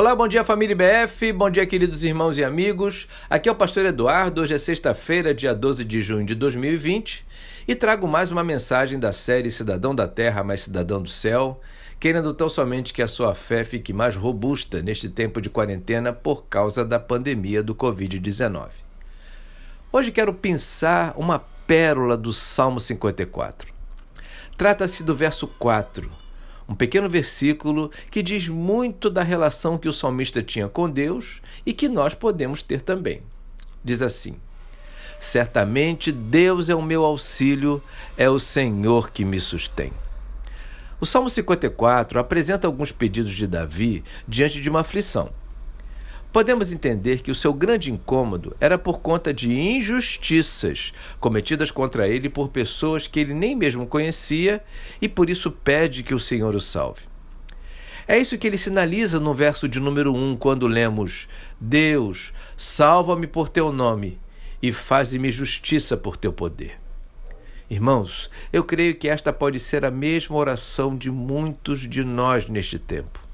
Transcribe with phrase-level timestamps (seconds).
[0.00, 3.06] Olá, bom dia família IBF, bom dia queridos irmãos e amigos.
[3.28, 7.22] Aqui é o pastor Eduardo, hoje é sexta-feira, dia 12 de junho de 2020
[7.68, 11.60] e trago mais uma mensagem da série Cidadão da Terra, mais Cidadão do Céu,
[12.00, 16.46] querendo tão somente que a sua fé fique mais robusta neste tempo de quarentena por
[16.46, 18.68] causa da pandemia do Covid-19.
[19.92, 23.70] Hoje quero pensar uma pérola do Salmo 54.
[24.56, 26.29] Trata-se do verso 4
[26.70, 31.72] um pequeno versículo que diz muito da relação que o salmista tinha com Deus e
[31.72, 33.22] que nós podemos ter também.
[33.82, 34.36] Diz assim:
[35.18, 37.82] Certamente Deus é o meu auxílio,
[38.16, 39.92] é o Senhor que me sustém.
[41.00, 45.30] O Salmo 54 apresenta alguns pedidos de Davi diante de uma aflição
[46.32, 52.28] podemos entender que o seu grande incômodo era por conta de injustiças cometidas contra ele
[52.28, 54.62] por pessoas que ele nem mesmo conhecia
[55.00, 57.02] e por isso pede que o Senhor o salve.
[58.06, 61.28] É isso que ele sinaliza no verso de número 1, quando lemos:
[61.60, 64.18] Deus, salva-me por teu nome
[64.60, 66.78] e faze-me justiça por teu poder.
[67.70, 72.80] Irmãos, eu creio que esta pode ser a mesma oração de muitos de nós neste
[72.80, 73.29] tempo.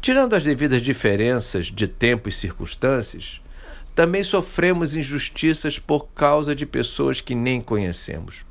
[0.00, 3.40] Tirando as devidas diferenças de tempo e circunstâncias,
[3.94, 8.46] também sofremos injustiças por causa de pessoas que nem conhecemos.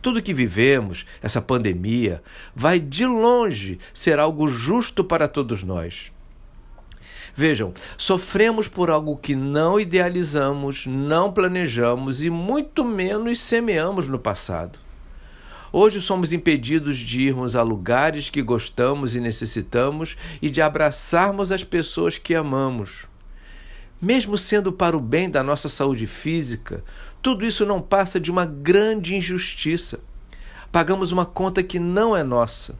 [0.00, 2.22] Tudo que vivemos, essa pandemia,
[2.54, 6.10] vai de longe ser algo justo para todos nós.
[7.34, 14.85] Vejam, sofremos por algo que não idealizamos, não planejamos e muito menos semeamos no passado.
[15.72, 21.64] Hoje somos impedidos de irmos a lugares que gostamos e necessitamos e de abraçarmos as
[21.64, 23.06] pessoas que amamos.
[24.00, 26.84] Mesmo sendo para o bem da nossa saúde física,
[27.20, 29.98] tudo isso não passa de uma grande injustiça.
[30.70, 32.74] Pagamos uma conta que não é nossa.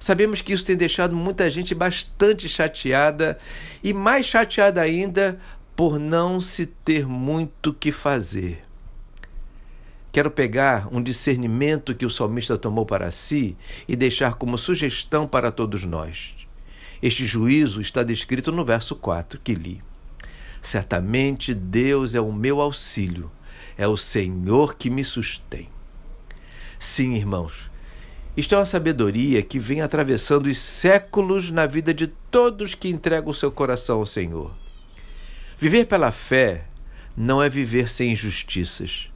[0.00, 3.38] Sabemos que isso tem deixado muita gente bastante chateada
[3.82, 5.40] e mais chateada ainda
[5.74, 8.64] por não se ter muito que fazer.
[10.14, 13.56] Quero pegar um discernimento que o salmista tomou para si
[13.88, 16.36] e deixar como sugestão para todos nós.
[17.02, 19.82] Este juízo está descrito no verso 4 que li.
[20.62, 23.28] Certamente Deus é o meu auxílio,
[23.76, 25.68] é o Senhor que me sustém.
[26.78, 27.68] Sim, irmãos,
[28.36, 33.32] isto é uma sabedoria que vem atravessando os séculos na vida de todos que entregam
[33.32, 34.52] o seu coração ao Senhor.
[35.58, 36.66] Viver pela fé
[37.16, 39.12] não é viver sem injustiças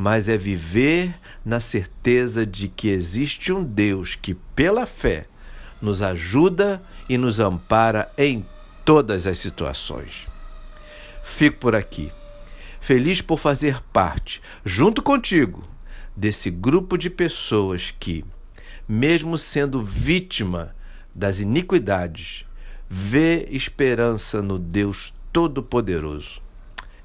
[0.00, 5.26] mas é viver na certeza de que existe um Deus que, pela fé,
[5.78, 8.46] nos ajuda e nos ampara em
[8.82, 10.26] todas as situações.
[11.22, 12.10] Fico por aqui,
[12.80, 15.68] feliz por fazer parte, junto contigo,
[16.16, 18.24] desse grupo de pessoas que,
[18.88, 20.74] mesmo sendo vítima
[21.14, 22.46] das iniquidades,
[22.88, 26.40] vê esperança no Deus Todo-Poderoso.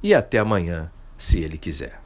[0.02, 2.05] E até amanhã, se Ele quiser.